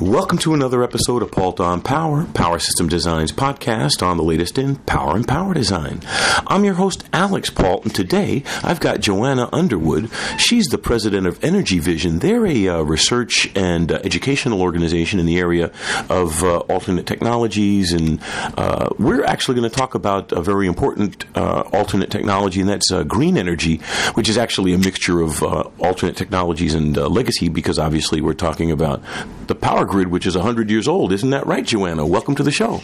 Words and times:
Welcome 0.00 0.38
to 0.38 0.54
another 0.54 0.82
episode 0.82 1.22
of 1.22 1.30
Paultre 1.30 1.62
on 1.62 1.82
Power, 1.82 2.24
Power 2.32 2.58
System 2.58 2.88
Design's 2.88 3.32
podcast 3.32 4.02
on 4.02 4.16
the 4.16 4.22
latest 4.22 4.56
in 4.56 4.76
power 4.76 5.14
and 5.14 5.28
power 5.28 5.52
design. 5.52 6.00
I'm 6.46 6.64
your 6.64 6.72
host, 6.72 7.04
Alex 7.12 7.50
Paul, 7.50 7.82
and 7.82 7.94
today 7.94 8.42
I've 8.62 8.80
got 8.80 9.00
Joanna 9.00 9.50
Underwood. 9.52 10.08
She's 10.38 10.68
the 10.68 10.78
president 10.78 11.26
of 11.26 11.44
Energy 11.44 11.80
Vision. 11.80 12.20
They're 12.20 12.46
a 12.46 12.68
uh, 12.68 12.80
research 12.80 13.54
and 13.54 13.92
uh, 13.92 14.00
educational 14.02 14.62
organization 14.62 15.20
in 15.20 15.26
the 15.26 15.38
area 15.38 15.70
of 16.08 16.42
uh, 16.44 16.60
alternate 16.60 17.04
technologies, 17.04 17.92
and 17.92 18.22
uh, 18.56 18.88
we're 18.98 19.22
actually 19.24 19.56
going 19.56 19.70
to 19.70 19.76
talk 19.76 19.94
about 19.94 20.32
a 20.32 20.40
very 20.40 20.66
important 20.66 21.26
uh, 21.36 21.60
alternate 21.74 22.10
technology, 22.10 22.60
and 22.60 22.70
that's 22.70 22.90
uh, 22.90 23.02
green 23.02 23.36
energy, 23.36 23.82
which 24.14 24.30
is 24.30 24.38
actually 24.38 24.72
a 24.72 24.78
mixture 24.78 25.20
of 25.20 25.42
alternate 25.78 26.16
technologies 26.16 26.72
and 26.72 26.96
legacy, 26.96 27.50
because 27.50 27.78
obviously 27.78 28.22
we're 28.22 28.32
talking 28.32 28.70
about 28.70 29.02
the 29.46 29.54
power 29.54 29.89
grid, 29.90 30.08
which 30.08 30.26
is 30.26 30.36
100 30.36 30.70
years 30.70 30.88
old. 30.88 31.12
Isn't 31.12 31.30
that 31.30 31.46
right, 31.46 31.64
Joanna? 31.64 32.06
Welcome 32.06 32.34
to 32.36 32.42
the 32.42 32.50
show. 32.50 32.80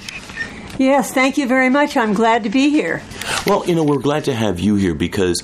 Yes, 0.79 1.13
thank 1.13 1.39
you 1.39 1.47
very 1.47 1.71
much. 1.71 1.97
I'm 1.97 2.13
glad 2.13 2.43
to 2.43 2.51
be 2.51 2.69
here. 2.69 3.03
Well, 3.47 3.67
you 3.67 3.75
know, 3.75 3.85
we're 3.85 3.99
glad 3.99 4.25
to 4.27 4.35
have 4.35 4.61
you 4.61 4.75
here 4.75 4.95
because 4.95 5.43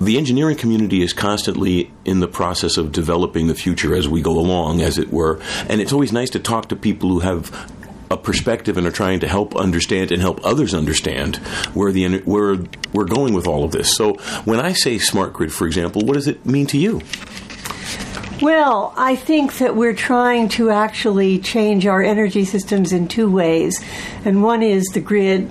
the 0.00 0.18
engineering 0.18 0.56
community 0.56 1.02
is 1.02 1.12
constantly 1.12 1.90
in 2.04 2.20
the 2.20 2.28
process 2.28 2.76
of 2.76 2.92
developing 2.92 3.46
the 3.46 3.54
future 3.54 3.94
as 3.94 4.06
we 4.06 4.20
go 4.20 4.38
along, 4.38 4.82
as 4.82 4.98
it 4.98 5.10
were. 5.10 5.40
And 5.68 5.80
it's 5.80 5.92
always 5.92 6.12
nice 6.12 6.30
to 6.30 6.38
talk 6.38 6.68
to 6.68 6.76
people 6.76 7.08
who 7.08 7.20
have 7.20 7.72
a 8.10 8.16
perspective 8.16 8.76
and 8.76 8.86
are 8.86 8.92
trying 8.92 9.20
to 9.20 9.28
help 9.28 9.56
understand 9.56 10.12
and 10.12 10.20
help 10.20 10.44
others 10.44 10.74
understand 10.74 11.36
where 11.74 11.92
the 11.92 12.18
where 12.20 12.56
we're 12.92 13.04
going 13.04 13.34
with 13.34 13.46
all 13.46 13.64
of 13.64 13.72
this. 13.72 13.94
So, 13.94 14.14
when 14.44 14.60
I 14.60 14.72
say 14.72 14.98
smart 14.98 15.32
grid, 15.32 15.52
for 15.52 15.66
example, 15.66 16.02
what 16.02 16.14
does 16.14 16.26
it 16.26 16.46
mean 16.46 16.66
to 16.68 16.78
you? 16.78 17.00
Well, 18.40 18.94
I 18.96 19.16
think 19.16 19.58
that 19.58 19.74
we're 19.74 19.94
trying 19.94 20.48
to 20.50 20.70
actually 20.70 21.40
change 21.40 21.86
our 21.86 22.00
energy 22.00 22.44
systems 22.44 22.92
in 22.92 23.08
two 23.08 23.28
ways. 23.28 23.84
And 24.24 24.44
one 24.44 24.62
is 24.62 24.84
the 24.94 25.00
grid 25.00 25.50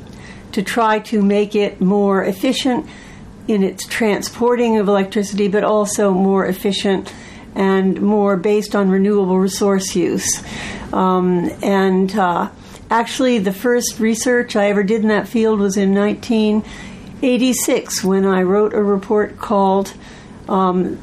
to 0.54 0.64
try 0.64 1.00
to 1.00 1.22
make 1.22 1.54
it 1.54 1.82
more 1.82 2.24
efficient 2.24 2.88
in 3.46 3.62
its 3.62 3.86
transporting 3.86 4.78
of 4.78 4.88
electricity, 4.88 5.50
but 5.50 5.66
also 5.66 6.14
more 6.14 6.46
efficient 6.46 7.14
and 7.56 8.02
more 8.02 8.38
based 8.38 8.74
on 8.74 8.90
renewable 8.90 9.38
resource 9.38 9.94
use. 9.94 10.42
Um, 10.94 11.52
and 11.62 12.16
uh, 12.16 12.50
actually, 12.90 13.40
the 13.40 13.52
first 13.52 14.00
research 14.00 14.56
I 14.56 14.70
ever 14.70 14.84
did 14.84 15.02
in 15.02 15.10
that 15.10 15.28
field 15.28 15.60
was 15.60 15.76
in 15.76 15.94
1986 15.94 18.06
when 18.06 18.26
I 18.26 18.44
wrote 18.44 18.74
a 18.74 18.82
report 18.82 19.40
called 19.40 19.94
um, 20.48 20.98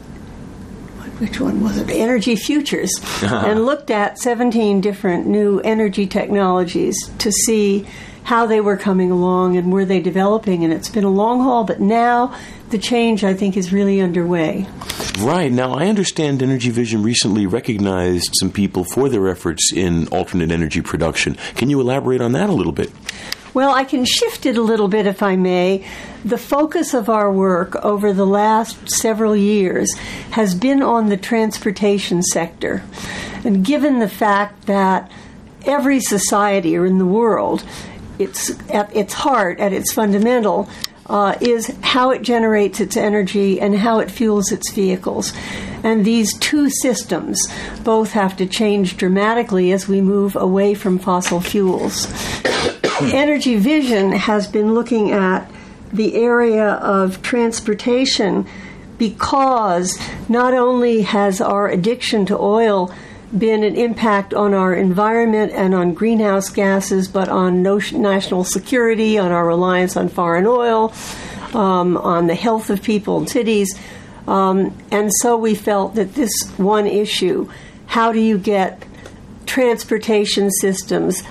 which 1.18 1.40
one 1.40 1.62
was 1.62 1.78
it? 1.78 1.90
Energy 1.90 2.36
Futures, 2.36 2.92
uh-huh. 3.02 3.44
and 3.46 3.64
looked 3.64 3.90
at 3.90 4.18
17 4.18 4.80
different 4.80 5.26
new 5.26 5.60
energy 5.60 6.06
technologies 6.06 7.08
to 7.18 7.30
see 7.30 7.86
how 8.24 8.46
they 8.46 8.60
were 8.60 8.76
coming 8.76 9.10
along 9.10 9.56
and 9.56 9.72
were 9.72 9.84
they 9.84 10.00
developing. 10.00 10.64
And 10.64 10.72
it's 10.72 10.88
been 10.88 11.04
a 11.04 11.10
long 11.10 11.40
haul, 11.40 11.64
but 11.64 11.80
now 11.80 12.34
the 12.70 12.78
change, 12.78 13.22
I 13.22 13.34
think, 13.34 13.56
is 13.56 13.72
really 13.72 14.00
underway. 14.00 14.66
Right. 15.18 15.52
Now, 15.52 15.74
I 15.74 15.86
understand 15.86 16.42
Energy 16.42 16.70
Vision 16.70 17.02
recently 17.02 17.46
recognized 17.46 18.34
some 18.40 18.50
people 18.50 18.84
for 18.84 19.08
their 19.08 19.28
efforts 19.28 19.72
in 19.72 20.08
alternate 20.08 20.50
energy 20.50 20.80
production. 20.80 21.36
Can 21.54 21.70
you 21.70 21.80
elaborate 21.80 22.20
on 22.20 22.32
that 22.32 22.48
a 22.48 22.52
little 22.52 22.72
bit? 22.72 22.90
Well, 23.52 23.72
I 23.72 23.84
can 23.84 24.04
shift 24.04 24.46
it 24.46 24.56
a 24.56 24.62
little 24.62 24.88
bit 24.88 25.06
if 25.06 25.22
I 25.22 25.36
may. 25.36 25.86
The 26.24 26.38
focus 26.38 26.94
of 26.94 27.10
our 27.10 27.30
work 27.30 27.76
over 27.84 28.14
the 28.14 28.26
last 28.26 28.88
several 28.88 29.36
years 29.36 29.94
has 30.30 30.54
been 30.54 30.82
on 30.82 31.10
the 31.10 31.18
transportation 31.18 32.22
sector. 32.22 32.82
And 33.44 33.62
given 33.62 33.98
the 33.98 34.08
fact 34.08 34.64
that 34.66 35.10
every 35.66 36.00
society 36.00 36.78
or 36.78 36.86
in 36.86 36.96
the 36.96 37.04
world, 37.04 37.62
it's 38.18 38.50
at 38.70 38.94
its 38.96 39.12
heart, 39.12 39.60
at 39.60 39.74
its 39.74 39.92
fundamental, 39.92 40.70
uh, 41.06 41.36
is 41.42 41.76
how 41.82 42.10
it 42.10 42.22
generates 42.22 42.80
its 42.80 42.96
energy 42.96 43.60
and 43.60 43.76
how 43.76 43.98
it 43.98 44.10
fuels 44.10 44.50
its 44.50 44.70
vehicles. 44.72 45.34
And 45.82 46.06
these 46.06 46.32
two 46.38 46.70
systems 46.70 47.38
both 47.82 48.12
have 48.12 48.34
to 48.38 48.46
change 48.46 48.96
dramatically 48.96 49.72
as 49.72 49.86
we 49.86 50.00
move 50.00 50.36
away 50.36 50.72
from 50.72 50.98
fossil 50.98 51.42
fuels. 51.42 52.06
Energy 53.02 53.56
Vision 53.56 54.12
has 54.12 54.46
been 54.46 54.72
looking 54.72 55.10
at 55.10 55.50
the 55.94 56.14
area 56.16 56.72
of 56.74 57.22
transportation 57.22 58.46
because 58.98 59.98
not 60.28 60.54
only 60.54 61.02
has 61.02 61.40
our 61.40 61.68
addiction 61.68 62.26
to 62.26 62.38
oil 62.38 62.92
been 63.36 63.64
an 63.64 63.74
impact 63.74 64.32
on 64.32 64.54
our 64.54 64.74
environment 64.74 65.52
and 65.52 65.74
on 65.74 65.92
greenhouse 65.92 66.50
gases, 66.50 67.08
but 67.08 67.28
on 67.28 67.62
national 67.62 68.44
security, 68.44 69.18
on 69.18 69.32
our 69.32 69.46
reliance 69.46 69.96
on 69.96 70.08
foreign 70.08 70.46
oil, 70.46 70.94
um, 71.52 71.96
on 71.96 72.26
the 72.28 72.34
health 72.34 72.70
of 72.70 72.82
people 72.82 73.18
and 73.18 73.28
cities. 73.28 73.76
Um, 74.28 74.76
and 74.90 75.12
so 75.12 75.36
we 75.36 75.54
felt 75.54 75.96
that 75.96 76.14
this 76.14 76.32
one 76.56 76.86
issue 76.86 77.48
how 77.86 78.12
do 78.12 78.18
you 78.18 78.38
get 78.38 78.82
transportation 79.46 80.50
systems 80.50 81.22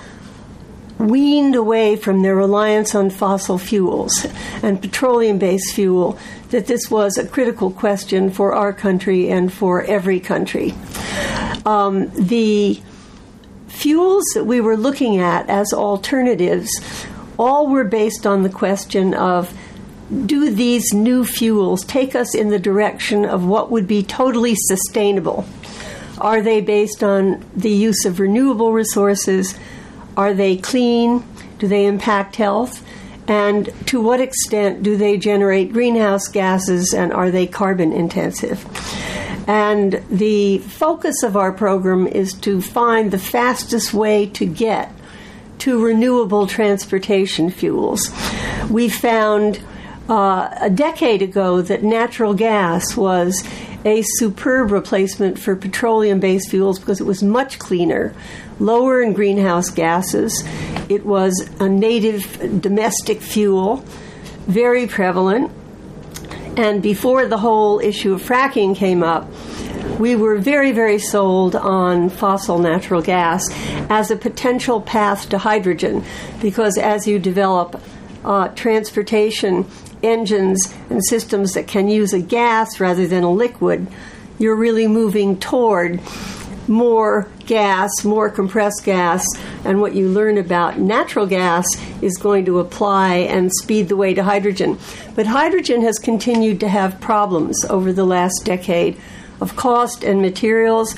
weaned 1.10 1.54
away 1.54 1.96
from 1.96 2.22
their 2.22 2.36
reliance 2.36 2.94
on 2.94 3.10
fossil 3.10 3.58
fuels 3.58 4.26
and 4.62 4.80
petroleum 4.80 5.38
based 5.38 5.74
fuel, 5.74 6.18
that 6.50 6.66
this 6.66 6.90
was 6.90 7.18
a 7.18 7.26
critical 7.26 7.70
question 7.70 8.30
for 8.30 8.54
our 8.54 8.72
country 8.72 9.30
and 9.30 9.52
for 9.52 9.82
every 9.82 10.20
country. 10.20 10.74
Um, 11.66 12.10
the 12.10 12.80
fuels 13.68 14.24
that 14.34 14.44
we 14.44 14.60
were 14.60 14.76
looking 14.76 15.18
at 15.18 15.48
as 15.48 15.72
alternatives 15.72 16.70
all 17.38 17.66
were 17.68 17.84
based 17.84 18.26
on 18.26 18.42
the 18.42 18.48
question 18.48 19.14
of 19.14 19.52
do 20.26 20.50
these 20.50 20.92
new 20.92 21.24
fuels 21.24 21.84
take 21.84 22.14
us 22.14 22.34
in 22.34 22.50
the 22.50 22.58
direction 22.58 23.24
of 23.24 23.44
what 23.44 23.70
would 23.70 23.86
be 23.86 24.02
totally 24.02 24.54
sustainable? 24.54 25.44
Are 26.18 26.42
they 26.42 26.60
based 26.60 27.02
on 27.02 27.44
the 27.56 27.70
use 27.70 28.04
of 28.04 28.20
renewable 28.20 28.72
resources? 28.72 29.58
Are 30.16 30.34
they 30.34 30.56
clean? 30.56 31.24
Do 31.58 31.68
they 31.68 31.86
impact 31.86 32.36
health? 32.36 32.84
And 33.26 33.70
to 33.86 34.00
what 34.00 34.20
extent 34.20 34.82
do 34.82 34.96
they 34.96 35.16
generate 35.16 35.72
greenhouse 35.72 36.28
gases 36.28 36.92
and 36.92 37.12
are 37.12 37.30
they 37.30 37.46
carbon 37.46 37.92
intensive? 37.92 38.64
And 39.48 40.02
the 40.10 40.58
focus 40.58 41.22
of 41.22 41.36
our 41.36 41.52
program 41.52 42.06
is 42.06 42.32
to 42.40 42.60
find 42.60 43.10
the 43.10 43.18
fastest 43.18 43.94
way 43.94 44.26
to 44.26 44.46
get 44.46 44.92
to 45.60 45.82
renewable 45.82 46.46
transportation 46.46 47.50
fuels. 47.50 48.10
We 48.70 48.88
found 48.88 49.60
uh, 50.08 50.54
a 50.60 50.70
decade 50.70 51.22
ago 51.22 51.62
that 51.62 51.82
natural 51.82 52.34
gas 52.34 52.96
was 52.96 53.42
a 53.84 54.02
superb 54.02 54.70
replacement 54.70 55.38
for 55.38 55.54
petroleum 55.54 56.20
based 56.20 56.50
fuels 56.50 56.78
because 56.78 57.00
it 57.00 57.04
was 57.04 57.22
much 57.22 57.58
cleaner, 57.58 58.14
lower 58.58 59.02
in 59.02 59.12
greenhouse 59.12 59.70
gases. 59.70 60.42
It 60.88 61.04
was 61.04 61.48
a 61.60 61.68
native 61.68 62.60
domestic 62.60 63.20
fuel, 63.20 63.84
very 64.46 64.86
prevalent. 64.86 65.50
And 66.56 66.82
before 66.82 67.26
the 67.26 67.38
whole 67.38 67.80
issue 67.80 68.14
of 68.14 68.22
fracking 68.22 68.76
came 68.76 69.02
up, 69.02 69.28
we 69.98 70.16
were 70.16 70.36
very, 70.36 70.72
very 70.72 70.98
sold 70.98 71.54
on 71.54 72.08
fossil 72.08 72.58
natural 72.58 73.02
gas 73.02 73.48
as 73.90 74.10
a 74.10 74.16
potential 74.16 74.80
path 74.80 75.28
to 75.28 75.38
hydrogen 75.38 76.04
because 76.40 76.78
as 76.78 77.06
you 77.06 77.18
develop 77.18 77.80
uh, 78.24 78.48
transportation 78.48 79.66
engines 80.02 80.74
and 80.90 81.04
systems 81.04 81.52
that 81.52 81.66
can 81.66 81.88
use 81.88 82.12
a 82.12 82.20
gas 82.20 82.80
rather 82.80 83.06
than 83.06 83.22
a 83.22 83.30
liquid, 83.30 83.86
you're 84.38 84.56
really 84.56 84.86
moving 84.86 85.38
toward 85.38 86.00
more 86.68 87.28
gas, 87.46 87.90
more 88.04 88.30
compressed 88.30 88.84
gas, 88.84 89.26
and 89.64 89.80
what 89.80 89.94
you 89.94 90.08
learn 90.08 90.38
about 90.38 90.78
natural 90.78 91.26
gas 91.26 91.66
is 92.00 92.16
going 92.16 92.44
to 92.46 92.58
apply 92.58 93.16
and 93.16 93.52
speed 93.52 93.88
the 93.88 93.96
way 93.96 94.14
to 94.14 94.22
hydrogen. 94.22 94.78
But 95.14 95.26
hydrogen 95.26 95.82
has 95.82 95.98
continued 95.98 96.60
to 96.60 96.68
have 96.68 97.00
problems 97.00 97.64
over 97.68 97.92
the 97.92 98.04
last 98.04 98.42
decade 98.44 98.98
of 99.40 99.56
cost 99.56 100.04
and 100.04 100.22
materials, 100.22 100.94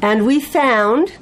and 0.00 0.26
we 0.26 0.40
found, 0.40 1.12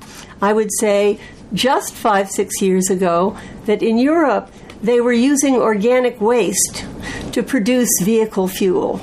I 0.42 0.52
would 0.52 0.70
say, 0.78 1.18
just 1.52 1.94
five, 1.94 2.30
six 2.30 2.60
years 2.60 2.90
ago, 2.90 3.38
that 3.64 3.82
in 3.82 3.98
Europe 3.98 4.50
they 4.82 5.00
were 5.00 5.12
using 5.12 5.56
organic 5.56 6.20
waste 6.20 6.84
to 7.32 7.42
produce 7.42 7.90
vehicle 8.02 8.48
fuel. 8.48 9.00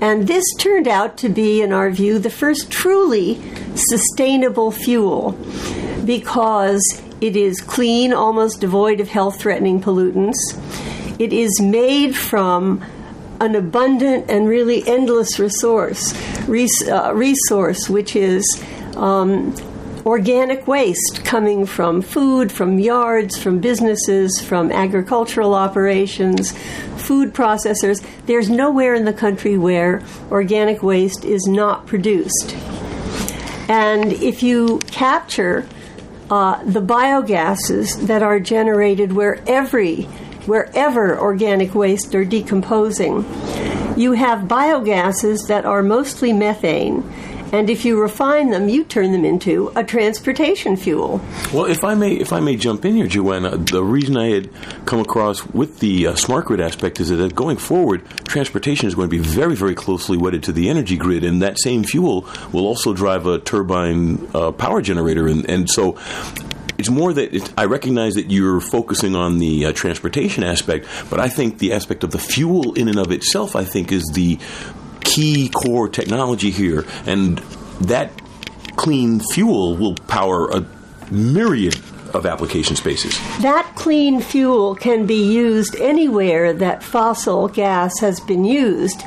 And 0.00 0.26
this 0.26 0.44
turned 0.58 0.88
out 0.88 1.16
to 1.18 1.28
be, 1.28 1.62
in 1.62 1.72
our 1.72 1.90
view, 1.90 2.18
the 2.18 2.30
first 2.30 2.70
truly 2.70 3.40
sustainable 3.74 4.70
fuel 4.70 5.32
because 6.04 6.82
it 7.20 7.36
is 7.36 7.60
clean, 7.60 8.12
almost 8.12 8.60
devoid 8.60 9.00
of 9.00 9.08
health 9.08 9.40
threatening 9.40 9.80
pollutants. 9.80 10.36
It 11.18 11.32
is 11.32 11.60
made 11.60 12.14
from 12.16 12.84
an 13.40 13.54
abundant 13.54 14.30
and 14.30 14.48
really 14.48 14.86
endless 14.86 15.38
resource, 15.38 16.12
res- 16.46 16.86
uh, 16.88 17.12
resource 17.14 17.88
which 17.88 18.14
is 18.14 18.44
um, 18.96 19.54
organic 20.06 20.66
waste 20.66 21.24
coming 21.24 21.64
from 21.64 22.02
food, 22.02 22.52
from 22.52 22.78
yards, 22.78 23.38
from 23.38 23.58
businesses, 23.58 24.40
from 24.40 24.70
agricultural 24.70 25.54
operations, 25.54 26.52
food 26.96 27.32
processors. 27.32 28.04
There's 28.26 28.50
nowhere 28.50 28.94
in 28.94 29.06
the 29.06 29.12
country 29.12 29.56
where 29.56 30.02
organic 30.30 30.82
waste 30.82 31.24
is 31.24 31.46
not 31.46 31.86
produced. 31.86 32.54
And 33.68 34.12
if 34.12 34.42
you 34.42 34.78
capture 34.88 35.66
uh, 36.30 36.62
the 36.64 36.82
biogases 36.82 38.06
that 38.06 38.22
are 38.22 38.38
generated 38.38 39.12
where 39.12 39.42
every, 39.46 40.02
wherever 40.44 41.18
organic 41.18 41.74
waste 41.74 42.14
are 42.14 42.26
decomposing, 42.26 43.24
you 43.96 44.12
have 44.12 44.48
biogases 44.48 45.46
that 45.48 45.64
are 45.64 45.82
mostly 45.82 46.32
methane 46.32 47.02
and 47.54 47.70
if 47.70 47.84
you 47.84 48.00
refine 48.00 48.50
them, 48.50 48.68
you 48.68 48.82
turn 48.82 49.12
them 49.12 49.24
into 49.24 49.70
a 49.76 49.84
transportation 49.84 50.76
fuel. 50.76 51.20
Well, 51.52 51.66
if 51.66 51.84
I 51.84 51.94
may, 51.94 52.14
if 52.14 52.32
I 52.32 52.40
may 52.40 52.56
jump 52.56 52.84
in 52.84 52.96
here, 52.96 53.06
Joanna, 53.06 53.56
the 53.56 53.84
reason 53.84 54.16
I 54.16 54.30
had 54.30 54.50
come 54.86 54.98
across 54.98 55.46
with 55.46 55.78
the 55.78 56.08
uh, 56.08 56.14
smart 56.16 56.46
grid 56.46 56.60
aspect 56.60 56.98
is 56.98 57.10
that 57.10 57.34
going 57.36 57.58
forward, 57.58 58.04
transportation 58.26 58.88
is 58.88 58.96
going 58.96 59.08
to 59.08 59.16
be 59.16 59.22
very, 59.22 59.54
very 59.54 59.76
closely 59.76 60.16
wedded 60.16 60.42
to 60.42 60.52
the 60.52 60.68
energy 60.68 60.96
grid, 60.96 61.22
and 61.22 61.42
that 61.42 61.60
same 61.60 61.84
fuel 61.84 62.26
will 62.52 62.66
also 62.66 62.92
drive 62.92 63.24
a 63.26 63.38
turbine 63.38 64.28
uh, 64.34 64.50
power 64.50 64.82
generator, 64.82 65.28
and, 65.28 65.48
and 65.48 65.70
so 65.70 65.96
it's 66.76 66.90
more 66.90 67.12
that 67.12 67.52
I 67.56 67.66
recognize 67.66 68.14
that 68.14 68.32
you're 68.32 68.60
focusing 68.60 69.14
on 69.14 69.38
the 69.38 69.66
uh, 69.66 69.72
transportation 69.72 70.42
aspect, 70.42 70.88
but 71.08 71.20
I 71.20 71.28
think 71.28 71.58
the 71.58 71.72
aspect 71.72 72.02
of 72.02 72.10
the 72.10 72.18
fuel 72.18 72.72
in 72.74 72.88
and 72.88 72.98
of 72.98 73.12
itself, 73.12 73.54
I 73.54 73.62
think, 73.62 73.92
is 73.92 74.02
the 74.12 74.40
key 75.14 75.48
core 75.48 75.88
technology 75.88 76.50
here, 76.50 76.84
and 77.06 77.38
that 77.80 78.10
clean 78.74 79.20
fuel 79.20 79.76
will 79.76 79.94
power 79.94 80.50
a 80.50 80.66
myriad 81.08 81.76
of 82.12 82.26
application 82.26 82.74
spaces. 82.74 83.16
That 83.40 83.70
clean 83.76 84.20
fuel 84.20 84.74
can 84.74 85.06
be 85.06 85.32
used 85.32 85.76
anywhere 85.76 86.52
that 86.52 86.82
fossil 86.82 87.46
gas 87.48 87.92
has 88.00 88.18
been 88.20 88.44
used 88.44 89.02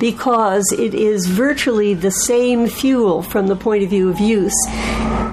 because 0.00 0.64
it 0.72 0.92
is 0.92 1.26
virtually 1.26 1.94
the 1.94 2.10
same 2.10 2.66
fuel 2.66 3.22
from 3.22 3.46
the 3.46 3.56
point 3.56 3.84
of 3.84 3.90
view 3.90 4.10
of 4.10 4.18
use. 4.18 4.54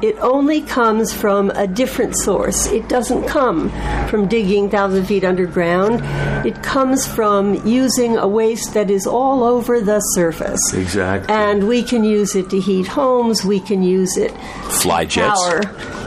It 0.01 0.18
only 0.19 0.62
comes 0.62 1.13
from 1.13 1.51
a 1.51 1.68
different 1.68 2.18
source. 2.18 2.68
It 2.68 2.89
doesn't 2.89 3.27
come 3.27 3.69
from 4.07 4.27
digging 4.27 4.69
thousand 4.69 5.06
feet 5.06 5.24
underground. 5.24 6.01
It 6.45 6.63
comes 6.63 7.06
from 7.06 7.65
using 7.68 8.18
a 8.18 8.27
waste 8.27 8.74
that 8.74 8.89
is 8.89 9.06
all 9.06 9.44
over 9.44 9.80
the 9.80 10.00
surface. 10.00 10.74
Exactly. 10.74 11.33
And 11.33 11.68
we 11.68 11.83
can 11.83 12.03
use 12.03 12.36
it 12.36 12.50
to 12.50 12.59
heat 12.59 12.88
homes. 12.88 13.45
We 13.45 13.59
can 13.59 13.83
use 13.83 14.18
it 14.18 14.31
fly 14.69 15.06
jets. 15.06 15.39
Power. 15.39 15.62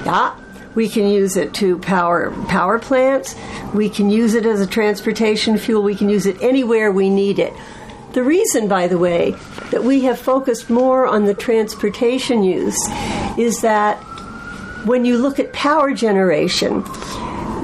Yeah. 0.04 0.36
We 0.74 0.88
can 0.88 1.06
use 1.06 1.36
it 1.36 1.54
to 1.54 1.78
power 1.78 2.32
power 2.48 2.80
plants. 2.80 3.36
We 3.72 3.88
can 3.88 4.10
use 4.10 4.34
it 4.34 4.44
as 4.44 4.60
a 4.60 4.66
transportation 4.66 5.56
fuel. 5.56 5.82
We 5.82 5.94
can 5.94 6.08
use 6.08 6.26
it 6.26 6.42
anywhere 6.42 6.90
we 6.90 7.10
need 7.10 7.38
it. 7.38 7.52
The 8.14 8.22
reason, 8.22 8.68
by 8.68 8.86
the 8.86 8.96
way, 8.96 9.34
that 9.72 9.82
we 9.82 10.02
have 10.02 10.20
focused 10.20 10.70
more 10.70 11.04
on 11.04 11.24
the 11.24 11.34
transportation 11.34 12.44
use 12.44 12.78
is 13.36 13.60
that 13.62 13.96
when 14.86 15.04
you 15.04 15.18
look 15.18 15.40
at 15.40 15.52
power 15.52 15.92
generation, 15.92 16.84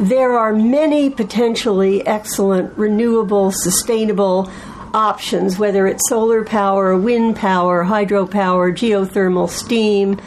there 0.09 0.37
are 0.37 0.53
many 0.53 1.09
potentially 1.09 2.05
excellent, 2.05 2.77
renewable, 2.77 3.53
sustainable 3.53 4.51
options, 4.93 5.57
whether 5.57 5.87
it's 5.87 6.09
solar 6.09 6.45
power, 6.45 6.97
wind 6.97 7.37
power, 7.37 7.85
hydropower, 7.85 8.73
geothermal, 8.73 9.49
steam, 9.49 10.21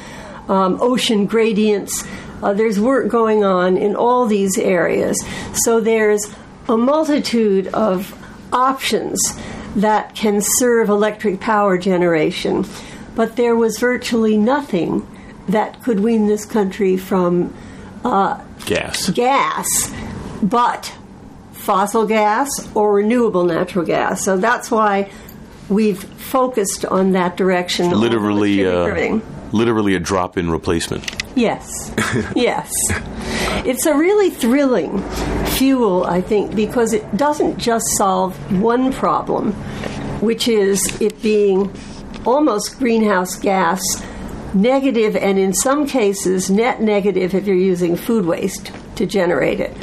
um, 0.48 0.78
ocean 0.80 1.26
gradients. 1.26 2.06
Uh, 2.42 2.54
there's 2.54 2.80
work 2.80 3.10
going 3.10 3.44
on 3.44 3.76
in 3.76 3.94
all 3.94 4.26
these 4.26 4.58
areas. 4.58 5.22
So 5.54 5.82
there's 5.82 6.34
a 6.70 6.78
multitude 6.78 7.68
of 7.68 8.18
options 8.54 9.20
that 9.76 10.16
can 10.16 10.42
serve 10.42 10.90
electric 10.90 11.40
power 11.40 11.78
generation. 11.78 12.66
But 13.16 13.36
there 13.36 13.56
was 13.56 13.78
virtually 13.78 14.38
nothing 14.38 15.08
that 15.48 15.82
could 15.84 16.00
wean 16.00 16.28
this 16.28 16.46
country 16.46 16.98
from 16.98 17.54
uh, 18.04 18.44
gas. 18.66 19.10
Gas, 19.10 19.94
but 20.42 20.96
fossil 21.52 22.06
gas 22.06 22.50
or 22.76 22.94
renewable 22.94 23.46
natural 23.46 23.86
gas. 23.86 24.24
So 24.24 24.38
that's 24.38 24.70
why 24.70 25.10
we've 25.70 26.04
focused 26.04 26.86
on 26.86 27.14
that 27.14 27.38
direction. 27.38 27.92
Literally, 27.92 28.66
uh, 28.66 29.22
literally 29.54 29.96
a 29.96 30.00
drop-in 30.00 30.50
replacement. 30.50 31.10
Yes, 31.36 31.68
yes. 32.36 32.72
It's 33.66 33.86
a 33.86 33.96
really 33.96 34.30
thrilling 34.30 35.02
fuel, 35.46 36.04
I 36.04 36.22
think, 36.22 36.56
because 36.56 36.94
it 36.94 37.16
doesn't 37.16 37.58
just 37.58 37.86
solve 37.96 38.36
one 38.62 38.92
problem, 38.92 39.54
which 40.22 40.48
is 40.48 41.02
it 41.02 41.22
being 41.22 41.72
almost 42.26 42.78
greenhouse 42.78 43.36
gas 43.36 43.82
negative, 44.54 45.16
and 45.16 45.40
in 45.40 45.54
some 45.54 45.88
cases, 45.88 46.50
net 46.50 46.82
negative 46.82 47.34
if 47.34 47.48
you're 47.48 47.56
using 47.56 47.96
food 47.96 48.26
waste 48.26 48.72
to 48.96 49.06
generate 49.06 49.60
it. 49.60 49.76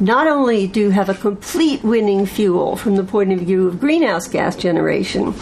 Not 0.00 0.26
only 0.26 0.66
do 0.66 0.90
have 0.90 1.08
a 1.08 1.14
complete 1.14 1.84
winning 1.84 2.26
fuel 2.26 2.76
from 2.76 2.96
the 2.96 3.04
point 3.04 3.32
of 3.32 3.40
view 3.40 3.68
of 3.68 3.80
greenhouse 3.80 4.26
gas 4.26 4.56
generation, 4.56 5.34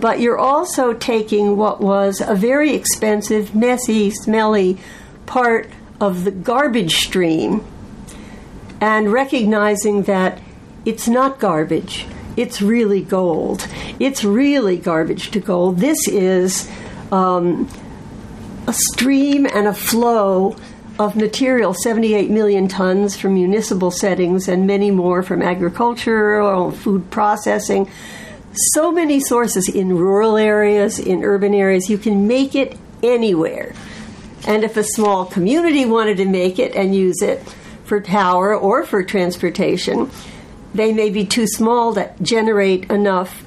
but 0.00 0.20
you're 0.20 0.38
also 0.38 0.94
taking 0.94 1.56
what 1.56 1.80
was 1.80 2.20
a 2.20 2.34
very 2.34 2.74
expensive, 2.74 3.54
messy, 3.54 4.10
smelly 4.10 4.78
part 5.26 5.68
of 6.00 6.24
the 6.24 6.30
garbage 6.30 6.96
stream 6.96 7.64
and 8.80 9.12
recognizing 9.12 10.04
that 10.04 10.40
it's 10.86 11.06
not 11.06 11.38
garbage, 11.38 12.06
it's 12.36 12.62
really 12.62 13.02
gold. 13.02 13.68
It's 13.98 14.24
really 14.24 14.78
garbage 14.78 15.30
to 15.32 15.40
gold. 15.40 15.78
This 15.78 16.08
is 16.08 16.70
um, 17.12 17.68
a 18.66 18.72
stream 18.72 19.46
and 19.46 19.66
a 19.66 19.74
flow 19.74 20.56
of 21.00 21.16
material 21.16 21.72
78 21.72 22.28
million 22.28 22.68
tons 22.68 23.16
from 23.16 23.32
municipal 23.32 23.90
settings 23.90 24.48
and 24.48 24.66
many 24.66 24.90
more 24.90 25.22
from 25.22 25.40
agricultural, 25.40 26.46
or 26.46 26.70
food 26.70 27.10
processing. 27.10 27.90
So 28.74 28.92
many 28.92 29.18
sources 29.18 29.66
in 29.66 29.96
rural 29.96 30.36
areas, 30.36 30.98
in 30.98 31.24
urban 31.24 31.54
areas. 31.54 31.88
You 31.88 31.96
can 31.96 32.28
make 32.28 32.54
it 32.54 32.76
anywhere. 33.02 33.74
And 34.46 34.62
if 34.62 34.76
a 34.76 34.84
small 34.84 35.24
community 35.24 35.86
wanted 35.86 36.18
to 36.18 36.26
make 36.26 36.58
it 36.58 36.76
and 36.76 36.94
use 36.94 37.22
it 37.22 37.42
for 37.84 38.02
power 38.02 38.54
or 38.54 38.84
for 38.84 39.02
transportation, 39.02 40.10
they 40.74 40.92
may 40.92 41.08
be 41.08 41.24
too 41.24 41.46
small 41.46 41.94
to 41.94 42.12
generate 42.20 42.90
enough 42.90 43.42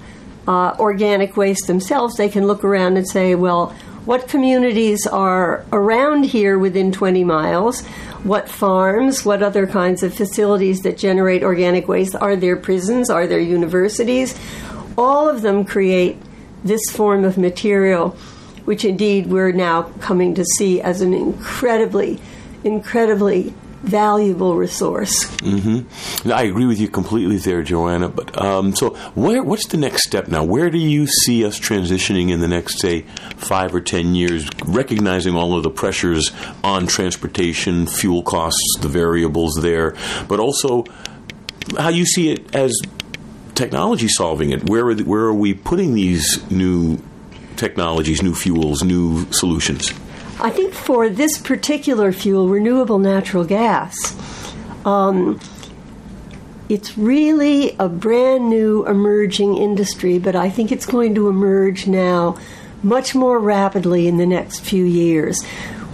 uh, 0.48 0.76
organic 0.80 1.38
waste 1.38 1.68
themselves. 1.68 2.16
They 2.16 2.30
can 2.30 2.48
look 2.48 2.64
around 2.64 2.98
and 2.98 3.08
say, 3.08 3.36
well, 3.36 3.76
what 4.06 4.28
communities 4.28 5.08
are 5.08 5.66
around 5.72 6.26
here 6.26 6.60
within 6.60 6.92
20 6.92 7.24
miles, 7.24 7.86
what 8.24 8.50
farms, 8.50 9.26
what 9.26 9.42
other 9.42 9.66
kinds 9.66 10.04
of 10.04 10.14
facilities 10.14 10.82
that 10.82 10.98
generate 10.98 11.44
organic 11.44 11.88
waste, 11.88 12.16
are 12.16 12.36
there 12.36 12.58
prisons, 12.58 13.10
are 13.10 13.28
there 13.28 13.40
universities? 13.40 14.38
All 14.98 15.30
of 15.30 15.42
them 15.42 15.64
create 15.64 16.18
this 16.64 16.90
form 16.90 17.24
of 17.24 17.38
material, 17.38 18.10
which 18.66 18.86
indeed 18.86 19.28
we're 19.28 19.52
now 19.52 19.84
coming 20.02 20.36
to 20.36 20.46
see 20.46 20.82
as 20.82 21.02
an 21.02 21.14
incredibly, 21.14 22.20
incredibly 22.64 23.54
valuable 23.84 24.56
resource. 24.56 25.26
Mm-hmm. 25.38 26.32
I 26.32 26.44
agree 26.44 26.66
with 26.66 26.80
you 26.80 26.88
completely 26.88 27.38
there, 27.38 27.62
Joanna. 27.62 28.10
But 28.10 28.42
um, 28.42 28.76
so, 28.76 28.96
where, 29.14 29.44
what's 29.44 29.68
the 29.68 29.78
next 29.78 30.04
step 30.04 30.28
now? 30.30 30.44
Where 30.44 30.70
do 30.70 30.78
you 30.78 31.06
see 31.06 31.46
us 31.46 31.60
transitioning 31.60 32.32
in 32.32 32.40
the 32.40 32.48
next, 32.48 32.80
say, 32.80 33.02
five 33.36 33.76
or 33.76 33.82
ten 33.82 34.16
years? 34.16 34.48
Recognizing 34.66 35.36
all 35.36 35.56
of 35.56 35.64
the 35.64 35.70
pressures 35.70 36.32
on 36.64 36.88
transportation, 36.88 37.86
fuel 37.86 38.24
costs, 38.24 38.78
the 38.80 38.88
variables 38.88 39.56
there, 39.62 39.96
but 40.28 40.40
also 40.40 40.86
how 41.78 41.90
you 41.90 42.06
see 42.06 42.32
it 42.32 42.56
as 42.56 42.74
technology 43.54 44.08
solving 44.08 44.52
it. 44.52 44.70
Where 44.70 44.88
are 44.88 44.96
the, 44.96 45.04
where 45.04 45.24
are 45.24 45.34
we 45.34 45.54
putting 45.54 45.94
these 45.94 46.50
new 46.50 47.00
technologies, 47.58 48.24
new 48.24 48.34
fuels, 48.34 48.82
new 48.84 49.32
solutions? 49.32 49.94
I 50.40 50.50
think 50.50 50.74
for 50.74 51.10
this 51.10 51.38
particular 51.38 52.12
fuel, 52.12 52.50
renewable 52.50 53.00
natural 53.00 53.44
gas, 53.46 54.16
um, 54.86 55.40
it's 56.70 56.98
really 56.98 57.76
a 57.78 57.88
brand 57.88 58.50
new 58.50 58.86
emerging 58.88 59.58
industry, 59.58 60.18
but 60.20 60.36
I 60.36 60.50
think 60.50 60.72
it's 60.72 60.86
going 60.86 61.16
to 61.16 61.30
emerge 61.30 61.88
now 61.88 62.38
much 62.82 63.16
more 63.16 63.40
rapidly 63.40 64.08
in 64.08 64.18
the 64.18 64.26
next 64.26 64.62
few 64.62 64.84
years. 64.84 65.40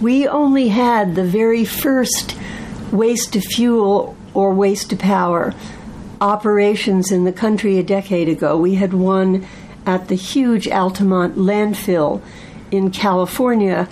We 0.00 0.26
only 0.26 0.68
had 0.68 1.14
the 1.14 1.24
very 1.24 1.64
first 1.64 2.36
waste 2.90 3.34
to 3.34 3.40
fuel 3.40 4.16
or 4.32 4.52
waste 4.54 4.90
to 4.90 4.96
power 4.96 5.54
operations 6.20 7.12
in 7.12 7.24
the 7.24 7.32
country 7.32 7.78
a 7.78 7.82
decade 7.82 8.28
ago. 8.28 8.56
We 8.56 8.74
had 8.74 8.92
one 8.92 9.46
at 9.86 10.08
the 10.08 10.14
huge 10.14 10.68
Altamont 10.68 11.36
landfill 11.36 12.22
in 12.70 12.90
California 12.90 13.88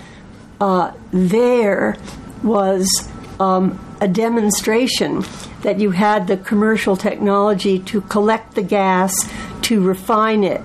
uh, 0.61 0.93
there 1.13 1.97
was 2.43 3.09
um, 3.41 3.79
a 4.01 4.09
demonstration 4.09 5.25
that 5.63 5.81
you 5.81 5.91
had 5.91 6.27
the 6.27 6.37
commercial 6.37 6.97
technology 6.97 7.79
to 7.81 8.01
collect 8.03 8.55
the 8.55 8.63
gas, 8.63 9.31
to 9.63 9.81
refine 9.81 10.45
it, 10.45 10.63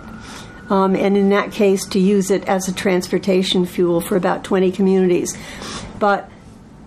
um, 0.70 0.96
and 0.96 1.18
in 1.18 1.30
that 1.30 1.52
case, 1.52 1.86
to 1.86 2.00
use 2.00 2.32
it 2.32 2.48
as 2.48 2.68
a 2.68 2.74
transportation 2.74 3.66
fuel 3.66 4.02
for 4.02 4.16
about 4.16 4.44
20 4.44 4.72
communities. 4.72 5.38
But 6.00 6.30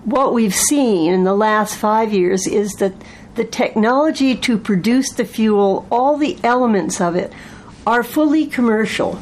what 0.05 0.33
we've 0.33 0.55
seen 0.55 1.13
in 1.13 1.25
the 1.25 1.35
last 1.35 1.77
five 1.77 2.13
years 2.13 2.47
is 2.47 2.73
that 2.75 2.95
the 3.35 3.45
technology 3.45 4.35
to 4.35 4.57
produce 4.57 5.13
the 5.13 5.25
fuel, 5.25 5.87
all 5.91 6.17
the 6.17 6.39
elements 6.43 7.01
of 7.01 7.17
it, 7.17 7.33
are 7.87 8.03
fully 8.03 8.47
commercial. 8.47 9.19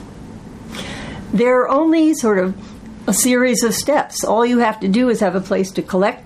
There 1.32 1.60
are 1.62 1.68
only 1.68 2.14
sort 2.14 2.38
of 2.38 2.56
a 3.06 3.14
series 3.14 3.62
of 3.62 3.74
steps. 3.74 4.24
All 4.24 4.46
you 4.46 4.58
have 4.58 4.80
to 4.80 4.88
do 4.88 5.08
is 5.08 5.20
have 5.20 5.34
a 5.34 5.40
place 5.40 5.70
to 5.72 5.82
collect 5.82 6.24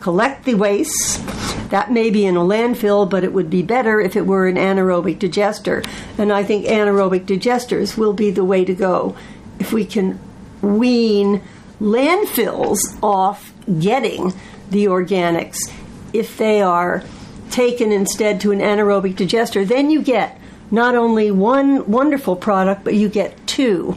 collect 0.00 0.44
the 0.44 0.54
waste. 0.54 1.24
That 1.70 1.90
may 1.90 2.10
be 2.10 2.26
in 2.26 2.36
a 2.36 2.40
landfill, 2.40 3.10
but 3.10 3.24
it 3.24 3.32
would 3.32 3.50
be 3.50 3.62
better 3.62 4.00
if 4.00 4.14
it 4.14 4.26
were 4.26 4.46
an 4.46 4.54
anaerobic 4.54 5.18
digester. 5.18 5.82
And 6.16 6.32
I 6.32 6.44
think 6.44 6.66
anaerobic 6.66 7.24
digesters 7.24 7.96
will 7.96 8.12
be 8.12 8.30
the 8.30 8.44
way 8.44 8.64
to 8.64 8.74
go 8.74 9.16
if 9.58 9.72
we 9.72 9.84
can 9.84 10.20
wean 10.62 11.42
landfills 11.80 12.78
off 13.02 13.52
getting 13.80 14.32
the 14.70 14.84
organics 14.84 15.58
if 16.12 16.36
they 16.36 16.62
are 16.62 17.02
taken 17.50 17.92
instead 17.92 18.40
to 18.40 18.52
an 18.52 18.60
anaerobic 18.60 19.16
digester, 19.16 19.64
then 19.64 19.90
you 19.90 20.02
get 20.02 20.40
not 20.70 20.94
only 20.94 21.30
one 21.30 21.90
wonderful 21.90 22.36
product, 22.36 22.84
but 22.84 22.94
you 22.94 23.08
get 23.08 23.46
two. 23.46 23.96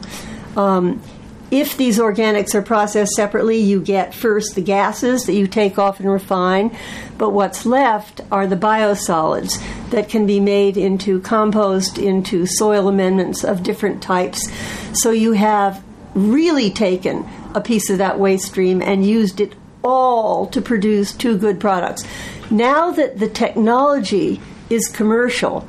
Um, 0.56 1.02
if 1.50 1.76
these 1.76 1.98
organics 1.98 2.54
are 2.54 2.62
processed 2.62 3.12
separately, 3.12 3.58
you 3.58 3.80
get 3.80 4.14
first 4.14 4.54
the 4.54 4.60
gases 4.60 5.24
that 5.24 5.34
you 5.34 5.46
take 5.46 5.78
off 5.78 5.98
and 5.98 6.08
refine, 6.08 6.76
but 7.18 7.30
what's 7.30 7.66
left 7.66 8.20
are 8.30 8.46
the 8.46 8.56
biosolids 8.56 9.60
that 9.90 10.08
can 10.08 10.26
be 10.26 10.38
made 10.38 10.76
into 10.76 11.20
compost, 11.20 11.98
into 11.98 12.46
soil 12.46 12.88
amendments 12.88 13.44
of 13.44 13.62
different 13.62 14.00
types. 14.02 14.48
So 14.92 15.10
you 15.10 15.32
have 15.32 15.82
really 16.14 16.70
taken 16.70 17.28
a 17.54 17.60
piece 17.60 17.90
of 17.90 17.98
that 17.98 18.18
waste 18.18 18.46
stream 18.46 18.80
and 18.80 19.04
used 19.04 19.40
it 19.40 19.54
all 19.82 20.46
to 20.46 20.60
produce 20.60 21.12
two 21.12 21.36
good 21.36 21.58
products. 21.58 22.04
Now 22.50 22.90
that 22.92 23.18
the 23.18 23.28
technology 23.28 24.40
is 24.68 24.88
commercial, 24.88 25.66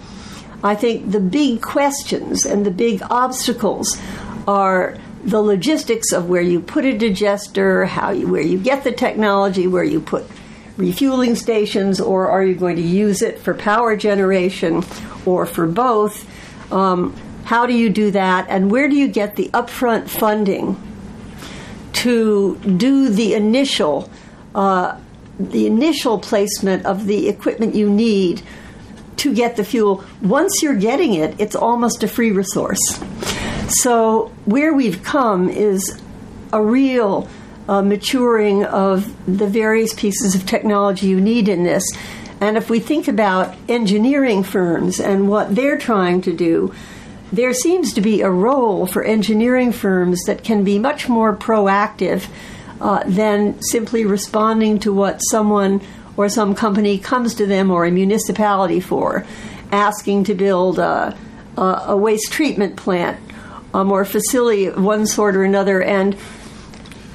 I 0.63 0.75
think 0.75 1.11
the 1.11 1.19
big 1.19 1.61
questions 1.61 2.45
and 2.45 2.65
the 2.65 2.71
big 2.71 3.01
obstacles 3.09 3.99
are 4.47 4.97
the 5.23 5.41
logistics 5.41 6.11
of 6.11 6.29
where 6.29 6.41
you 6.41 6.59
put 6.59 6.85
a 6.85 6.97
digester, 6.97 7.85
how 7.85 8.11
you, 8.11 8.27
where 8.27 8.41
you 8.41 8.57
get 8.57 8.83
the 8.83 8.91
technology, 8.91 9.67
where 9.67 9.83
you 9.83 9.99
put 9.99 10.25
refueling 10.77 11.35
stations, 11.35 11.99
or 11.99 12.29
are 12.29 12.43
you 12.43 12.55
going 12.55 12.75
to 12.75 12.81
use 12.81 13.21
it 13.21 13.39
for 13.39 13.53
power 13.53 13.95
generation 13.95 14.83
or 15.25 15.45
for 15.45 15.67
both? 15.67 16.27
Um, 16.71 17.15
how 17.43 17.65
do 17.65 17.73
you 17.73 17.89
do 17.89 18.11
that, 18.11 18.47
and 18.49 18.71
where 18.71 18.87
do 18.87 18.95
you 18.95 19.07
get 19.07 19.35
the 19.35 19.49
upfront 19.49 20.07
funding 20.07 20.81
to 21.93 22.55
do 22.57 23.09
the 23.09 23.33
initial 23.33 24.09
uh, 24.55 24.97
the 25.39 25.65
initial 25.65 26.19
placement 26.19 26.85
of 26.85 27.07
the 27.07 27.27
equipment 27.27 27.75
you 27.75 27.89
need 27.89 28.41
to 29.17 29.33
get 29.33 29.57
the 29.57 29.63
fuel? 29.63 30.03
Once 30.21 30.61
you're 30.63 30.75
getting 30.75 31.13
it, 31.13 31.35
it's 31.39 31.55
almost 31.55 32.03
a 32.03 32.07
free 32.07 32.31
resource. 32.31 32.99
So, 33.71 34.33
where 34.43 34.73
we've 34.73 35.01
come 35.01 35.49
is 35.49 35.97
a 36.51 36.61
real 36.61 37.29
uh, 37.69 37.81
maturing 37.81 38.65
of 38.65 39.15
the 39.25 39.47
various 39.47 39.93
pieces 39.93 40.35
of 40.35 40.45
technology 40.45 41.07
you 41.07 41.21
need 41.21 41.47
in 41.47 41.63
this. 41.63 41.89
And 42.41 42.57
if 42.57 42.69
we 42.69 42.81
think 42.81 43.07
about 43.07 43.55
engineering 43.69 44.43
firms 44.43 44.99
and 44.99 45.29
what 45.29 45.55
they're 45.55 45.77
trying 45.77 46.21
to 46.23 46.35
do, 46.35 46.73
there 47.31 47.53
seems 47.53 47.93
to 47.93 48.01
be 48.01 48.19
a 48.19 48.29
role 48.29 48.87
for 48.87 49.05
engineering 49.05 49.71
firms 49.71 50.21
that 50.23 50.43
can 50.43 50.65
be 50.65 50.77
much 50.77 51.07
more 51.07 51.33
proactive 51.33 52.27
uh, 52.81 53.03
than 53.05 53.61
simply 53.61 54.03
responding 54.03 54.79
to 54.79 54.91
what 54.91 55.19
someone 55.19 55.79
or 56.17 56.27
some 56.27 56.55
company 56.55 56.97
comes 56.97 57.35
to 57.35 57.45
them 57.45 57.71
or 57.71 57.85
a 57.85 57.91
municipality 57.91 58.81
for, 58.81 59.25
asking 59.71 60.25
to 60.25 60.33
build 60.33 60.77
a, 60.77 61.17
a, 61.55 61.61
a 61.61 61.95
waste 61.95 62.33
treatment 62.33 62.75
plant 62.75 63.17
um, 63.73 63.91
or 63.91 64.05
facility 64.05 64.65
of 64.65 64.83
one 64.83 65.05
sort 65.05 65.35
or 65.35 65.43
another. 65.43 65.81
And 65.81 66.15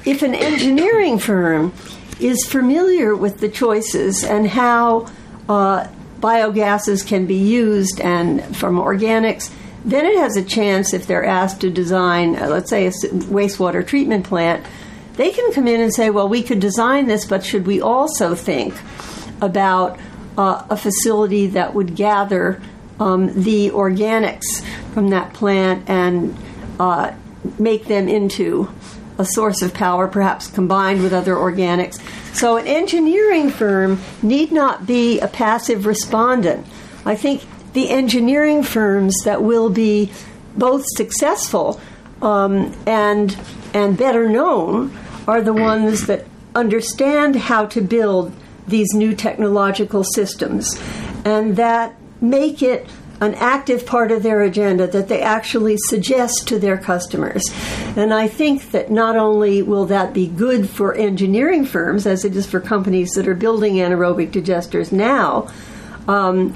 if 0.05 0.21
an 0.21 0.33
engineering 0.33 1.19
firm 1.19 1.73
is 2.19 2.45
familiar 2.45 3.15
with 3.15 3.39
the 3.39 3.49
choices 3.49 4.23
and 4.23 4.47
how 4.47 5.07
uh, 5.49 5.87
biogases 6.19 7.05
can 7.05 7.25
be 7.25 7.35
used 7.35 7.99
and 8.01 8.55
from 8.55 8.77
organics, 8.77 9.51
then 9.85 10.05
it 10.05 10.17
has 10.17 10.35
a 10.35 10.43
chance 10.43 10.93
if 10.93 11.07
they're 11.07 11.25
asked 11.25 11.61
to 11.61 11.69
design, 11.69 12.35
uh, 12.35 12.47
let's 12.47 12.69
say, 12.69 12.87
a 12.87 12.91
wastewater 12.91 13.85
treatment 13.85 14.25
plant. 14.25 14.65
They 15.13 15.31
can 15.31 15.51
come 15.53 15.67
in 15.67 15.79
and 15.79 15.93
say, 15.93 16.09
well, 16.09 16.27
we 16.27 16.43
could 16.43 16.59
design 16.59 17.07
this, 17.07 17.25
but 17.25 17.43
should 17.43 17.65
we 17.65 17.81
also 17.81 18.35
think 18.35 18.75
about 19.41 19.99
uh, 20.37 20.65
a 20.69 20.77
facility 20.77 21.47
that 21.47 21.73
would 21.73 21.95
gather 21.95 22.61
um, 22.99 23.43
the 23.43 23.69
organics 23.71 24.63
from 24.93 25.09
that 25.09 25.33
plant 25.33 25.87
and 25.89 26.35
uh, 26.79 27.13
make 27.59 27.85
them 27.85 28.07
into 28.07 28.69
a 29.17 29.25
source 29.25 29.61
of 29.61 29.73
power, 29.73 30.07
perhaps 30.07 30.47
combined 30.47 31.01
with 31.01 31.13
other 31.13 31.35
organics. 31.35 31.99
So, 32.35 32.57
an 32.57 32.67
engineering 32.67 33.49
firm 33.49 33.99
need 34.21 34.51
not 34.51 34.85
be 34.85 35.19
a 35.19 35.27
passive 35.27 35.85
respondent. 35.85 36.67
I 37.05 37.15
think 37.15 37.43
the 37.73 37.89
engineering 37.89 38.63
firms 38.63 39.15
that 39.25 39.41
will 39.41 39.69
be 39.69 40.11
both 40.55 40.83
successful 40.95 41.79
um, 42.21 42.75
and 42.85 43.37
and 43.73 43.97
better 43.97 44.27
known 44.29 44.97
are 45.27 45.41
the 45.41 45.53
ones 45.53 46.07
that 46.07 46.25
understand 46.55 47.35
how 47.35 47.65
to 47.67 47.81
build 47.81 48.33
these 48.67 48.93
new 48.93 49.15
technological 49.15 50.03
systems 50.03 50.81
and 51.23 51.55
that 51.57 51.95
make 52.21 52.61
it 52.61 52.87
an 53.19 53.33
active 53.35 53.85
part 53.85 54.11
of 54.11 54.23
their 54.23 54.41
agenda 54.41 54.87
that 54.87 55.07
they 55.07 55.21
actually 55.21 55.75
suggest 55.77 56.47
to 56.47 56.59
their 56.59 56.77
customers. 56.77 57.43
And 57.95 58.13
I 58.13 58.27
think 58.27 58.71
that 58.71 58.91
not 58.91 59.15
only 59.15 59.61
will 59.61 59.85
that 59.87 60.13
be 60.13 60.27
good 60.27 60.69
for 60.69 60.93
engineering 60.93 61.65
firms, 61.65 62.05
as 62.05 62.23
it 62.23 62.35
is 62.35 62.45
for 62.45 62.59
companies 62.59 63.11
that 63.13 63.27
are 63.27 63.35
building 63.35 63.75
anaerobic 63.75 64.31
digesters 64.31 64.91
now, 64.91 65.49
um, 66.07 66.55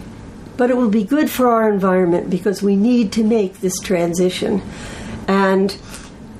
but 0.57 0.69
it 0.69 0.77
will 0.77 0.89
be 0.89 1.03
good 1.03 1.29
for 1.29 1.49
our 1.49 1.71
environment 1.71 2.29
because 2.29 2.61
we 2.61 2.75
need 2.75 3.11
to 3.13 3.23
make 3.23 3.61
this 3.61 3.79
transition. 3.79 4.61
And 5.27 5.71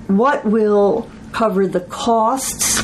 what 0.07 0.45
will 0.45 1.09
cover 1.31 1.67
the 1.67 1.79
costs 1.79 2.83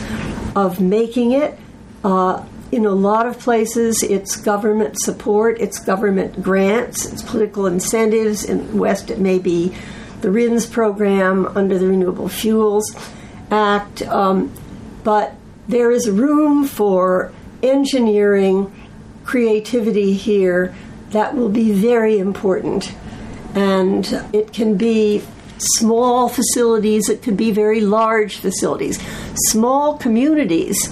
of 0.56 0.80
making 0.82 1.34
it? 1.34 1.60
Uh, 2.04 2.44
in 2.72 2.86
a 2.86 2.92
lot 2.92 3.26
of 3.26 3.40
places, 3.40 4.04
it's 4.04 4.36
government 4.36 5.00
support, 5.00 5.60
it's 5.60 5.80
government 5.80 6.42
grants, 6.42 7.06
it's 7.06 7.22
political 7.22 7.66
incentives. 7.66 8.44
In 8.44 8.78
West, 8.78 9.10
it 9.10 9.20
may 9.20 9.40
be 9.40 9.76
the 10.22 10.32
RINS 10.32 10.66
program 10.66 11.46
under 11.58 11.78
the 11.78 11.88
Renewable 11.88 12.28
Fuels 12.28 12.96
Act. 13.52 14.02
Um, 14.04 14.52
but 15.04 15.36
there 15.68 15.92
is 15.92 16.10
room 16.10 16.66
for 16.66 17.32
engineering 17.64 18.74
creativity 19.24 20.14
here 20.14 20.76
that 21.12 21.36
will 21.36 21.50
be 21.50 21.72
very 21.72 22.20
important. 22.20 22.94
And 23.56 24.06
it 24.34 24.52
can 24.54 24.76
be 24.76 25.24
small 25.58 26.30
facilities, 26.30 27.10
it 27.10 27.24
could 27.24 27.38
be 27.38 27.52
very 27.52 27.82
large 27.82 28.38
facilities, 28.38 29.00
small 29.50 29.98
communities 29.98 30.90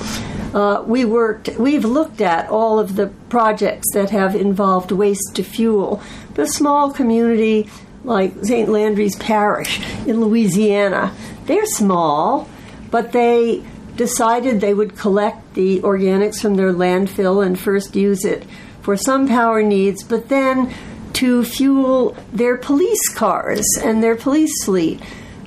uh, 0.56 0.82
we 0.88 1.04
worked, 1.04 1.50
we've 1.60 1.84
looked 1.84 2.22
at 2.22 2.50
all 2.50 2.80
of 2.80 2.96
the 2.96 3.08
projects 3.28 3.86
that 3.94 4.10
have 4.10 4.34
involved 4.36 4.90
waste 4.90 5.36
to 5.36 5.44
fuel. 5.44 6.02
The 6.36 6.48
small 6.48 6.92
community 6.92 7.70
like 8.06 8.34
St. 8.42 8.70
Landry's 8.70 9.18
Parish 9.18 9.82
in 10.08 10.22
Louisiana, 10.22 11.14
they're 11.46 11.66
small, 11.66 12.48
but 12.90 13.12
they 13.12 13.66
decided 13.98 14.62
they 14.62 14.74
would 14.74 14.98
collect 14.98 15.56
the 15.56 15.82
organics 15.82 16.42
from 16.42 16.56
their 16.56 16.72
landfill 16.72 17.46
and 17.46 17.60
first 17.60 17.94
use 17.94 18.24
it 18.24 18.46
for 18.82 18.96
some 18.96 19.28
power 19.28 19.62
needs, 19.62 20.04
but 20.04 20.30
then 20.30 20.74
to 21.14 21.44
fuel 21.44 22.16
their 22.32 22.56
police 22.56 23.10
cars 23.14 23.66
and 23.84 24.02
their 24.02 24.16
police 24.16 24.64
fleet. 24.64 25.02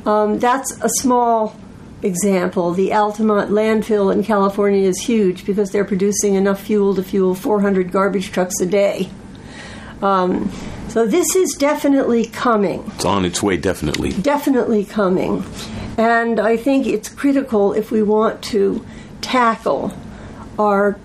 Um, 0.05 0.38
that's 0.38 0.73
a 0.83 0.88
small 1.00 1.57
example, 2.02 2.73
the 2.73 2.93
Altamont 2.93 3.50
landfill 3.50 4.12
in 4.12 4.23
California 4.23 4.87
is 4.87 5.00
huge 5.00 5.45
because 5.45 5.71
they're 5.71 5.85
producing 5.85 6.35
enough 6.35 6.61
fuel 6.61 6.95
to 6.95 7.02
fuel 7.02 7.35
400 7.35 7.90
garbage 7.90 8.31
trucks 8.31 8.61
a 8.61 8.67
day. 8.67 9.11
Um, 10.00 10.50
so 10.88 11.07
this 11.07 11.35
is 11.35 11.52
definitely 11.52 12.26
coming. 12.26 12.85
It's 12.95 13.05
on 13.05 13.25
its 13.25 13.43
way, 13.43 13.57
definitely. 13.57 14.12
Definitely 14.12 14.85
coming. 14.85 15.45
And 15.99 16.38
I 16.38 16.57
think 16.57 16.87
it's 16.87 17.09
critical 17.09 17.73
if 17.73 17.90
we 17.90 18.02
want 18.02 18.43
to 18.45 18.85
tackle 19.21 19.93
our 20.59 20.99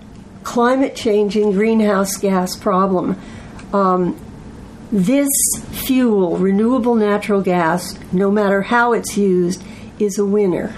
climate 0.44 0.94
changing 0.94 1.52
greenhouse 1.52 2.16
gas 2.16 2.56
problem. 2.56 3.20
Um, 3.72 4.18
this 4.92 5.28
fuel, 5.72 6.36
renewable 6.36 6.94
natural 6.94 7.42
gas, 7.42 7.98
no 8.12 8.30
matter 8.30 8.62
how 8.62 8.92
it's 8.92 9.16
used, 9.16 9.64
is 9.98 10.18
a 10.18 10.24
winner. 10.24 10.74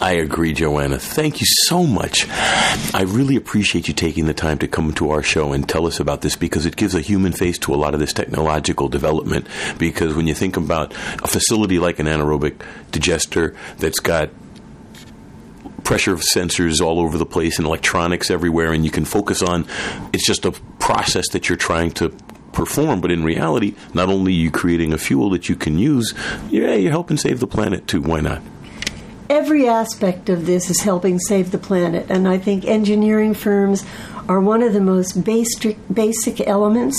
I 0.00 0.12
agree, 0.12 0.52
Joanna. 0.52 0.98
Thank 0.98 1.40
you 1.40 1.46
so 1.66 1.84
much. 1.84 2.28
I 2.28 3.02
really 3.06 3.34
appreciate 3.34 3.88
you 3.88 3.94
taking 3.94 4.26
the 4.26 4.34
time 4.34 4.58
to 4.58 4.68
come 4.68 4.92
to 4.94 5.10
our 5.10 5.24
show 5.24 5.52
and 5.52 5.68
tell 5.68 5.86
us 5.86 5.98
about 5.98 6.20
this 6.20 6.36
because 6.36 6.66
it 6.66 6.76
gives 6.76 6.94
a 6.94 7.00
human 7.00 7.32
face 7.32 7.58
to 7.60 7.74
a 7.74 7.76
lot 7.76 7.94
of 7.94 8.00
this 8.00 8.12
technological 8.12 8.88
development. 8.88 9.48
Because 9.76 10.14
when 10.14 10.28
you 10.28 10.34
think 10.34 10.56
about 10.56 10.92
a 11.22 11.26
facility 11.26 11.80
like 11.80 11.98
an 11.98 12.06
anaerobic 12.06 12.62
digester 12.92 13.56
that's 13.78 13.98
got 13.98 14.30
pressure 15.82 16.16
sensors 16.16 16.80
all 16.80 17.00
over 17.00 17.18
the 17.18 17.26
place 17.26 17.58
and 17.58 17.66
electronics 17.66 18.30
everywhere, 18.30 18.72
and 18.72 18.84
you 18.84 18.90
can 18.92 19.04
focus 19.04 19.42
on 19.42 19.66
it's 20.12 20.26
just 20.26 20.44
a 20.44 20.52
process 20.78 21.30
that 21.30 21.48
you're 21.48 21.58
trying 21.58 21.90
to 21.90 22.14
perform, 22.58 23.00
but 23.00 23.12
in 23.12 23.22
reality, 23.22 23.74
not 23.94 24.08
only 24.08 24.32
are 24.32 24.34
you 24.34 24.50
creating 24.50 24.92
a 24.92 24.98
fuel 24.98 25.30
that 25.30 25.48
you 25.48 25.54
can 25.54 25.78
use, 25.78 26.12
yeah, 26.50 26.74
you're 26.74 26.90
helping 26.90 27.16
save 27.16 27.38
the 27.38 27.46
planet 27.46 27.86
too. 27.86 28.02
Why 28.02 28.20
not? 28.20 28.42
every 29.30 29.68
aspect 29.68 30.28
of 30.28 30.46
this 30.46 30.70
is 30.70 30.80
helping 30.80 31.18
save 31.18 31.50
the 31.50 31.58
planet, 31.58 32.06
and 32.08 32.26
I 32.26 32.38
think 32.38 32.64
engineering 32.64 33.34
firms 33.34 33.84
are 34.28 34.40
one 34.40 34.62
of 34.62 34.72
the 34.72 34.80
most 34.80 35.22
basic 35.24 35.76
basic 35.92 36.40
elements, 36.46 36.96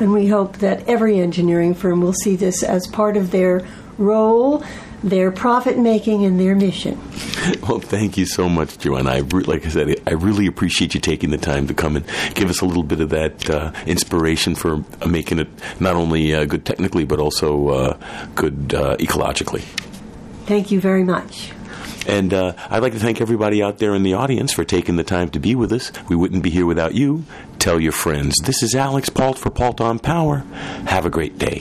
and 0.00 0.12
we 0.12 0.28
hope 0.28 0.58
that 0.58 0.88
every 0.88 1.18
engineering 1.18 1.74
firm 1.74 2.00
will 2.00 2.12
see 2.12 2.36
this 2.36 2.62
as 2.62 2.86
part 2.86 3.16
of 3.16 3.30
their 3.30 3.66
role, 4.02 4.64
their 5.02 5.32
profit 5.32 5.78
making, 5.78 6.24
and 6.24 6.38
their 6.38 6.54
mission. 6.54 7.00
Well, 7.66 7.80
thank 7.80 8.16
you 8.16 8.26
so 8.26 8.48
much, 8.48 8.78
Joanna. 8.78 9.10
I 9.10 9.18
re- 9.18 9.44
like 9.44 9.64
I 9.66 9.68
said, 9.68 10.02
I 10.06 10.12
really 10.12 10.46
appreciate 10.46 10.94
you 10.94 11.00
taking 11.00 11.30
the 11.30 11.38
time 11.38 11.66
to 11.68 11.74
come 11.74 11.96
and 11.96 12.04
give 12.34 12.50
us 12.50 12.60
a 12.60 12.66
little 12.66 12.82
bit 12.82 13.00
of 13.00 13.10
that 13.10 13.50
uh, 13.50 13.72
inspiration 13.86 14.54
for 14.54 14.84
making 15.06 15.38
it 15.38 15.48
not 15.80 15.96
only 15.96 16.34
uh, 16.34 16.44
good 16.44 16.64
technically, 16.64 17.04
but 17.04 17.18
also 17.18 17.68
uh, 17.68 18.26
good 18.34 18.74
uh, 18.74 18.96
ecologically. 18.98 19.62
Thank 20.46 20.70
you 20.70 20.80
very 20.80 21.04
much. 21.04 21.52
And 22.06 22.34
uh, 22.34 22.54
I'd 22.68 22.82
like 22.82 22.94
to 22.94 22.98
thank 22.98 23.20
everybody 23.20 23.62
out 23.62 23.78
there 23.78 23.94
in 23.94 24.02
the 24.02 24.14
audience 24.14 24.52
for 24.52 24.64
taking 24.64 24.96
the 24.96 25.04
time 25.04 25.30
to 25.30 25.38
be 25.38 25.54
with 25.54 25.72
us. 25.72 25.92
We 26.08 26.16
wouldn't 26.16 26.42
be 26.42 26.50
here 26.50 26.66
without 26.66 26.94
you. 26.94 27.24
Tell 27.58 27.78
your 27.80 27.92
friends. 27.92 28.34
This 28.42 28.62
is 28.62 28.74
Alix 28.74 29.08
Paultre 29.08 29.40
for 29.40 29.50
Paultre 29.50 29.84
on 29.84 29.98
Power. 30.00 30.38
Have 30.86 31.06
a 31.06 31.10
great 31.10 31.38
day. 31.38 31.60